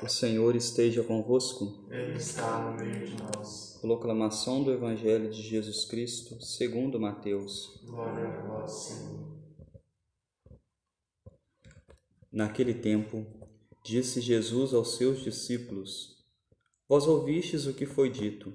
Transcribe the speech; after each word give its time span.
O 0.00 0.08
Senhor 0.08 0.54
esteja 0.54 1.02
convosco. 1.02 1.84
Ele 1.90 2.16
está 2.16 2.70
no 2.70 2.76
meio 2.76 3.04
de 3.04 3.16
nós. 3.20 3.78
Proclamação 3.80 4.62
do 4.62 4.72
Evangelho 4.72 5.28
de 5.28 5.42
Jesus 5.42 5.84
Cristo, 5.84 6.40
segundo 6.40 7.00
Mateus. 7.00 7.80
Glória 7.84 8.28
a 8.28 8.40
vós, 8.42 8.70
Senhor. 8.70 9.38
Naquele 12.30 12.74
tempo, 12.74 13.26
disse 13.82 14.20
Jesus 14.20 14.72
aos 14.72 14.96
seus 14.96 15.20
discípulos: 15.20 16.24
Vós 16.88 17.08
ouvistes 17.08 17.66
o 17.66 17.74
que 17.74 17.84
foi 17.84 18.08
dito: 18.08 18.52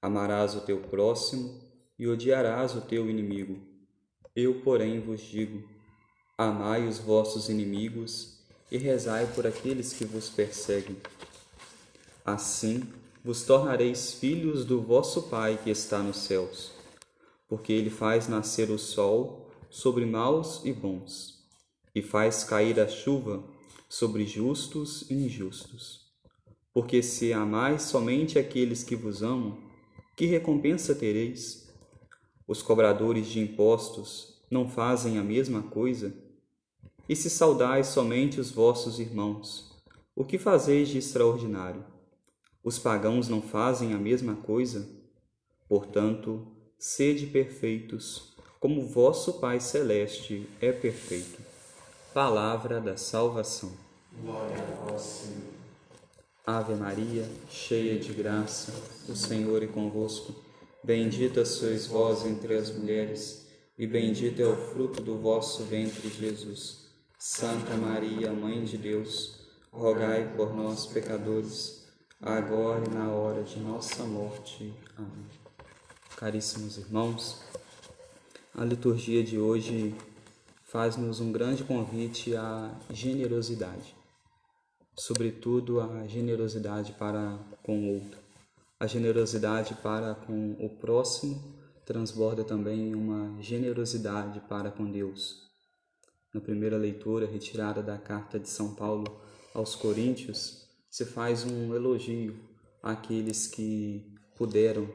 Amarás 0.00 0.54
o 0.54 0.62
teu 0.62 0.80
próximo 0.80 1.60
e 1.98 2.08
odiarás 2.08 2.74
o 2.74 2.80
teu 2.80 3.10
inimigo. 3.10 3.60
Eu, 4.34 4.62
porém, 4.62 5.00
vos 5.00 5.20
digo: 5.20 5.68
Amai 6.38 6.88
os 6.88 6.98
vossos 6.98 7.50
inimigos 7.50 8.41
e 8.72 8.78
rezai 8.78 9.26
por 9.34 9.46
aqueles 9.46 9.92
que 9.92 10.06
vos 10.06 10.30
perseguem. 10.30 10.96
Assim 12.24 12.82
vos 13.22 13.44
tornareis 13.44 14.14
filhos 14.14 14.64
do 14.64 14.80
vosso 14.80 15.24
Pai 15.24 15.60
que 15.62 15.68
está 15.68 15.98
nos 15.98 16.16
céus, 16.16 16.72
porque 17.46 17.70
ele 17.70 17.90
faz 17.90 18.28
nascer 18.28 18.70
o 18.70 18.78
sol 18.78 19.50
sobre 19.68 20.06
maus 20.06 20.62
e 20.64 20.72
bons, 20.72 21.44
e 21.94 22.00
faz 22.00 22.44
cair 22.44 22.80
a 22.80 22.88
chuva 22.88 23.44
sobre 23.90 24.24
justos 24.24 25.04
e 25.10 25.14
injustos. 25.14 26.10
Porque 26.72 27.02
se 27.02 27.30
amais 27.30 27.82
somente 27.82 28.38
aqueles 28.38 28.82
que 28.82 28.96
vos 28.96 29.22
amam, 29.22 29.58
que 30.16 30.24
recompensa 30.24 30.94
tereis? 30.94 31.70
Os 32.48 32.62
cobradores 32.62 33.26
de 33.26 33.38
impostos 33.38 34.42
não 34.50 34.66
fazem 34.66 35.18
a 35.18 35.22
mesma 35.22 35.62
coisa? 35.62 36.31
E 37.08 37.16
se 37.16 37.28
saudais 37.28 37.88
somente 37.88 38.40
os 38.40 38.50
vossos 38.50 39.00
irmãos, 39.00 39.72
o 40.14 40.24
que 40.24 40.38
fazeis 40.38 40.88
de 40.88 40.98
extraordinário? 40.98 41.84
Os 42.62 42.78
pagãos 42.78 43.28
não 43.28 43.42
fazem 43.42 43.92
a 43.92 43.98
mesma 43.98 44.36
coisa? 44.36 44.88
Portanto, 45.68 46.46
sede 46.78 47.26
perfeitos, 47.26 48.34
como 48.60 48.86
vosso 48.86 49.40
Pai 49.40 49.58
Celeste 49.58 50.46
é 50.60 50.70
perfeito. 50.70 51.42
Palavra 52.14 52.80
da 52.80 52.96
salvação. 52.96 53.72
Glória 54.22 54.56
a 54.56 54.84
vós, 54.84 55.02
Senhor. 55.02 55.52
Ave 56.46 56.74
Maria, 56.74 57.28
cheia 57.48 57.98
de 57.98 58.12
graça, 58.12 58.72
o 59.08 59.16
Senhor 59.16 59.62
é 59.62 59.66
convosco. 59.66 60.34
Bendita 60.84 61.44
sois 61.44 61.86
vós 61.86 62.24
entre 62.26 62.54
as 62.54 62.70
mulheres, 62.70 63.46
e 63.78 63.86
bendito 63.86 64.40
é 64.40 64.46
o 64.46 64.56
fruto 64.56 65.00
do 65.00 65.16
vosso 65.16 65.64
ventre, 65.64 66.08
Jesus. 66.08 66.81
Santa 67.24 67.76
Maria, 67.76 68.32
Mãe 68.32 68.64
de 68.64 68.76
Deus, 68.76 69.38
rogai 69.70 70.34
por 70.36 70.56
nós, 70.56 70.86
pecadores, 70.86 71.86
agora 72.20 72.82
e 72.84 72.92
na 72.92 73.12
hora 73.12 73.44
de 73.44 73.60
nossa 73.60 74.02
morte. 74.02 74.74
Amém. 74.96 75.28
Caríssimos 76.16 76.78
irmãos, 76.78 77.40
a 78.52 78.64
liturgia 78.64 79.22
de 79.22 79.38
hoje 79.38 79.94
faz-nos 80.64 81.20
um 81.20 81.30
grande 81.30 81.62
convite 81.62 82.34
à 82.34 82.74
generosidade, 82.90 83.94
sobretudo 84.98 85.80
a 85.80 86.04
generosidade 86.08 86.92
para 86.94 87.38
com 87.62 87.84
o 87.84 87.94
outro. 87.94 88.18
A 88.80 88.88
generosidade 88.88 89.76
para 89.76 90.16
com 90.16 90.56
o 90.58 90.68
próximo 90.68 91.40
transborda 91.86 92.42
também 92.42 92.96
uma 92.96 93.40
generosidade 93.40 94.40
para 94.48 94.72
com 94.72 94.90
Deus 94.90 95.51
na 96.32 96.40
primeira 96.40 96.76
leitura 96.76 97.26
retirada 97.26 97.82
da 97.82 97.98
carta 97.98 98.38
de 98.38 98.48
São 98.48 98.74
Paulo 98.74 99.20
aos 99.54 99.74
Coríntios, 99.74 100.66
se 100.90 101.04
faz 101.04 101.44
um 101.44 101.74
elogio 101.74 102.36
àqueles 102.82 103.46
que 103.46 104.14
puderam 104.36 104.88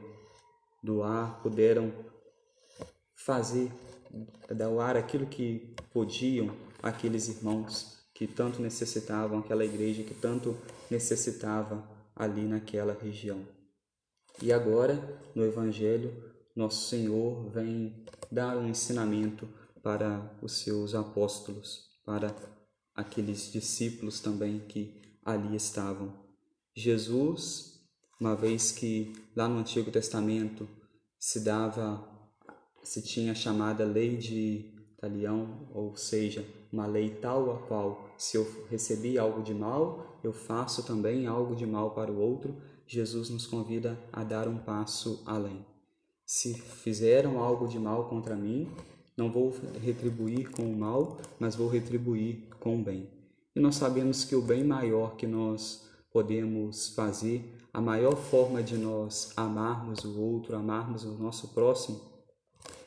doar, 0.82 1.40
puderam 1.42 1.92
fazer, 3.14 3.70
doar 4.54 4.96
aquilo 4.96 5.26
que 5.26 5.74
podiam 5.92 6.50
àqueles 6.82 7.28
irmãos 7.28 7.98
que 8.14 8.26
tanto 8.26 8.60
necessitavam, 8.60 9.38
aquela 9.38 9.64
igreja 9.64 10.02
que 10.02 10.14
tanto 10.14 10.56
necessitava 10.90 11.88
ali 12.16 12.42
naquela 12.42 12.96
região. 13.00 13.46
E 14.42 14.52
agora, 14.52 15.20
no 15.34 15.44
Evangelho, 15.44 16.12
nosso 16.54 16.88
Senhor 16.88 17.48
vem 17.50 18.04
dar 18.30 18.56
um 18.56 18.68
ensinamento 18.68 19.48
para 19.82 20.36
os 20.42 20.60
seus 20.60 20.94
apóstolos, 20.94 21.88
para 22.04 22.34
aqueles 22.94 23.52
discípulos 23.52 24.20
também 24.20 24.60
que 24.60 25.00
ali 25.24 25.54
estavam. 25.54 26.12
Jesus, 26.74 27.80
uma 28.20 28.34
vez 28.34 28.72
que 28.72 29.12
lá 29.36 29.48
no 29.48 29.58
Antigo 29.58 29.90
Testamento 29.90 30.68
se 31.18 31.40
dava, 31.40 32.08
se 32.82 33.02
tinha 33.02 33.32
a 33.32 33.34
chamada 33.34 33.84
lei 33.84 34.16
de 34.16 34.74
talião, 35.00 35.68
ou 35.72 35.96
seja, 35.96 36.44
uma 36.72 36.86
lei 36.86 37.10
tal 37.16 37.52
a 37.52 37.66
qual 37.66 38.14
se 38.18 38.36
eu 38.36 38.66
recebi 38.68 39.18
algo 39.18 39.42
de 39.42 39.54
mal, 39.54 40.18
eu 40.22 40.32
faço 40.32 40.82
também 40.82 41.26
algo 41.26 41.54
de 41.54 41.66
mal 41.66 41.92
para 41.92 42.10
o 42.10 42.18
outro, 42.18 42.56
Jesus 42.86 43.30
nos 43.30 43.46
convida 43.46 43.98
a 44.12 44.24
dar 44.24 44.48
um 44.48 44.58
passo 44.58 45.22
além. 45.26 45.64
Se 46.24 46.54
fizeram 46.54 47.40
algo 47.40 47.68
de 47.68 47.78
mal 47.78 48.08
contra 48.08 48.34
mim, 48.34 48.70
não 49.18 49.32
vou 49.32 49.52
retribuir 49.82 50.48
com 50.52 50.62
o 50.62 50.76
mal, 50.76 51.18
mas 51.40 51.56
vou 51.56 51.68
retribuir 51.68 52.48
com 52.60 52.80
o 52.80 52.84
bem. 52.84 53.10
E 53.54 53.58
nós 53.58 53.74
sabemos 53.74 54.24
que 54.24 54.36
o 54.36 54.40
bem 54.40 54.62
maior 54.62 55.16
que 55.16 55.26
nós 55.26 55.88
podemos 56.12 56.90
fazer, 56.90 57.58
a 57.72 57.80
maior 57.80 58.14
forma 58.14 58.62
de 58.62 58.78
nós 58.78 59.32
amarmos 59.36 60.04
o 60.04 60.20
outro, 60.20 60.54
amarmos 60.54 61.02
o 61.02 61.14
nosso 61.14 61.48
próximo, 61.48 62.00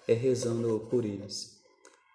é 0.08 0.14
rezando 0.14 0.88
por 0.90 1.04
eles. 1.04 1.62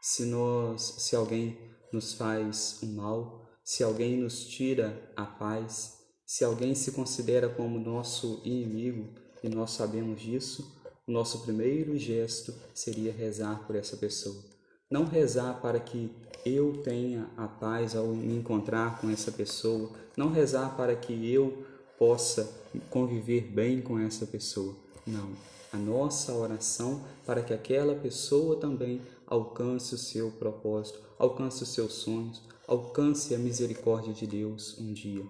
Se 0.00 0.24
nós, 0.24 0.94
se 0.98 1.14
alguém 1.14 1.58
nos 1.92 2.14
faz 2.14 2.80
um 2.82 2.94
mal, 2.94 3.46
se 3.62 3.84
alguém 3.84 4.16
nos 4.16 4.46
tira 4.46 5.12
a 5.14 5.26
paz, 5.26 5.98
se 6.24 6.42
alguém 6.42 6.74
se 6.74 6.92
considera 6.92 7.50
como 7.50 7.78
nosso 7.78 8.40
inimigo 8.44 9.12
e 9.42 9.48
nós 9.48 9.72
sabemos 9.72 10.20
disso, 10.20 10.75
o 11.06 11.12
nosso 11.12 11.42
primeiro 11.42 11.96
gesto 11.96 12.52
seria 12.74 13.12
rezar 13.12 13.64
por 13.64 13.76
essa 13.76 13.96
pessoa. 13.96 14.42
Não 14.90 15.04
rezar 15.04 15.60
para 15.60 15.78
que 15.78 16.10
eu 16.44 16.82
tenha 16.82 17.30
a 17.36 17.46
paz 17.46 17.94
ao 17.94 18.08
me 18.08 18.36
encontrar 18.36 19.00
com 19.00 19.08
essa 19.08 19.30
pessoa, 19.30 19.90
não 20.16 20.32
rezar 20.32 20.76
para 20.76 20.96
que 20.96 21.32
eu 21.32 21.64
possa 21.96 22.52
conviver 22.90 23.42
bem 23.42 23.80
com 23.80 24.00
essa 24.00 24.26
pessoa. 24.26 24.74
Não. 25.06 25.30
A 25.72 25.76
nossa 25.76 26.32
oração 26.32 27.04
para 27.24 27.40
que 27.40 27.54
aquela 27.54 27.94
pessoa 27.94 28.56
também 28.56 29.00
alcance 29.28 29.94
o 29.94 29.98
seu 29.98 30.32
propósito, 30.32 30.98
alcance 31.20 31.62
os 31.62 31.68
seus 31.68 31.92
sonhos, 31.92 32.42
alcance 32.66 33.32
a 33.32 33.38
misericórdia 33.38 34.12
de 34.12 34.26
Deus 34.26 34.76
um 34.76 34.92
dia. 34.92 35.24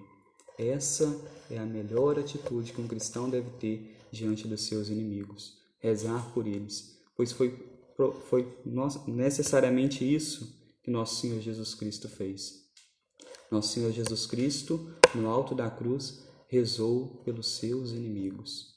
Essa 0.59 1.15
é 1.51 1.59
a 1.59 1.67
melhor 1.67 2.19
atitude 2.19 2.73
que 2.73 2.81
um 2.81 2.89
cristão 2.89 3.29
deve 3.29 3.51
ter 3.59 3.95
diante 4.11 4.49
dos 4.49 4.63
seus 4.63 4.89
inimigos 4.89 5.66
rezar 5.79 6.33
por 6.33 6.47
eles, 6.47 7.03
pois 7.17 7.33
foi, 7.33 7.51
foi 8.29 8.59
necessariamente 9.07 10.05
isso 10.05 10.57
que 10.83 10.91
nosso 10.91 11.21
Senhor 11.21 11.41
Jesus 11.41 11.75
Cristo 11.75 12.09
fez. 12.09 12.67
Nosso 13.51 13.73
Senhor 13.73 13.93
Jesus 13.93 14.27
Cristo, 14.27 14.95
no 15.15 15.29
alto 15.29 15.55
da 15.55 15.71
cruz, 15.71 16.25
rezou 16.49 17.23
pelos 17.25 17.57
seus 17.57 17.91
inimigos. 17.91 18.75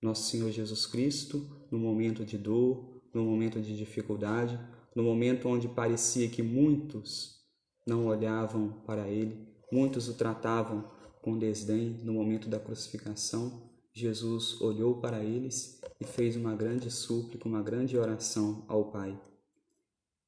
Nosso 0.00 0.30
Senhor 0.30 0.50
Jesus 0.50 0.86
Cristo, 0.86 1.66
no 1.70 1.78
momento 1.78 2.24
de 2.24 2.38
dor, 2.38 3.02
no 3.12 3.24
momento 3.24 3.60
de 3.60 3.76
dificuldade, 3.76 4.58
no 4.94 5.02
momento 5.02 5.48
onde 5.48 5.68
parecia 5.68 6.28
que 6.28 6.42
muitos 6.42 7.38
não 7.86 8.06
olhavam 8.06 8.82
para 8.86 9.08
ele, 9.08 9.48
muitos 9.72 10.08
o 10.08 10.14
tratavam 10.14 10.90
com 11.22 11.38
desdém 11.38 12.00
no 12.04 12.12
momento 12.12 12.48
da 12.48 12.60
crucificação, 12.60 13.67
Jesus 13.98 14.60
olhou 14.60 15.00
para 15.00 15.24
eles 15.24 15.80
e 16.00 16.04
fez 16.04 16.36
uma 16.36 16.54
grande 16.54 16.88
súplica, 16.88 17.48
uma 17.48 17.60
grande 17.60 17.98
oração 17.98 18.64
ao 18.68 18.92
Pai. 18.92 19.20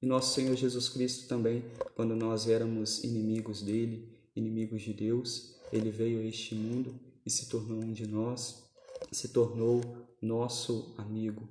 E 0.02 0.06
nosso 0.06 0.34
Senhor 0.34 0.56
Jesus 0.56 0.88
Cristo 0.88 1.28
também, 1.28 1.64
quando 1.94 2.16
nós 2.16 2.48
éramos 2.48 3.04
inimigos 3.04 3.62
dele, 3.62 4.12
inimigos 4.34 4.82
de 4.82 4.92
Deus, 4.92 5.54
ele 5.72 5.88
veio 5.88 6.20
a 6.20 6.24
este 6.24 6.52
mundo 6.52 6.98
e 7.24 7.30
se 7.30 7.48
tornou 7.48 7.78
um 7.78 7.92
de 7.92 8.08
nós, 8.08 8.64
se 9.12 9.28
tornou 9.28 9.80
nosso 10.20 10.92
amigo. 10.98 11.48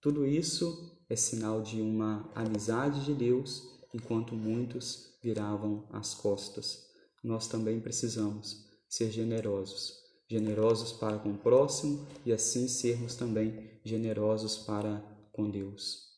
Tudo 0.00 0.24
isso 0.24 0.96
é 1.08 1.16
sinal 1.16 1.60
de 1.60 1.80
uma 1.80 2.30
amizade 2.36 3.04
de 3.04 3.14
Deus, 3.14 3.80
enquanto 3.92 4.36
muitos 4.36 5.18
viravam 5.20 5.88
as 5.90 6.14
costas. 6.14 6.86
Nós 7.20 7.48
também 7.48 7.80
precisamos 7.80 8.64
ser 8.88 9.10
generosos 9.10 10.07
generosos 10.28 10.92
para 10.92 11.18
com 11.18 11.30
o 11.30 11.38
próximo 11.38 12.06
e 12.24 12.32
assim 12.32 12.68
sermos 12.68 13.16
também 13.16 13.80
generosos 13.82 14.58
para 14.58 15.02
com 15.32 15.50
Deus. 15.50 16.08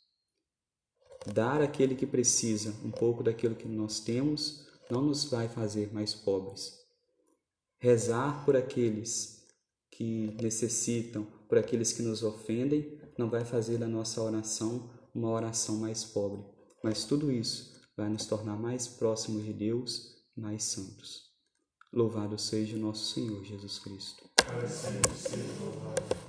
Dar 1.33 1.63
àquele 1.63 1.95
que 1.95 2.07
precisa 2.07 2.75
um 2.85 2.91
pouco 2.91 3.23
daquilo 3.23 3.55
que 3.55 3.69
nós 3.69 4.01
temos 4.01 4.67
não 4.91 5.03
nos 5.03 5.25
vai 5.25 5.49
fazer 5.49 5.93
mais 5.93 6.15
pobres. 6.15 6.79
Rezar 7.79 8.45
por 8.45 8.57
aqueles 8.57 9.47
que 9.91 10.37
necessitam, 10.43 11.25
por 11.49 11.59
aqueles 11.59 11.93
que 11.93 12.03
nos 12.03 12.23
ofendem, 12.23 12.99
não 13.17 13.31
vai 13.31 13.45
fazer 13.45 13.79
da 13.79 13.87
nossa 13.87 14.21
oração 14.21 14.91
uma 15.15 15.31
oração 15.31 15.77
mais 15.77 16.05
pobre. 16.05 16.43
Mas 16.83 17.05
tudo 17.05 17.31
isso 17.31 17.79
vai 17.97 18.09
nos 18.09 18.27
tornar 18.27 18.57
mais 18.57 18.89
próximos 18.89 19.45
de 19.45 19.53
Deus, 19.53 20.25
mais 20.35 20.65
santos. 20.65 21.30
Louvado 21.93 22.39
seja 22.39 22.77
o 22.77 22.79
nosso 22.79 23.15
Senhor 23.15 23.45
Jesus 23.45 23.81
Cristo. 23.81 24.23
Para 24.37 24.69
sempre 24.69 25.11
louvado. 25.61 26.20